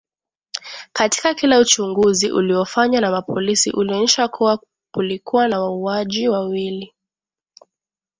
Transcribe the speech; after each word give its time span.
Katika 0.93 1.33
kila 1.33 1.59
uchunguzi 1.59 2.31
uliofanywa 2.31 3.01
na 3.01 3.11
mapolisi 3.11 3.71
ulionyesha 3.71 4.27
kuwa 4.27 4.59
kulikuwa 4.93 5.47
na 5.47 5.59
wauaji 5.59 6.29
wawili 6.29 6.93